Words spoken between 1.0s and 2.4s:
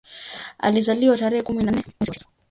tarehe kumi na nane mwezi wa tisa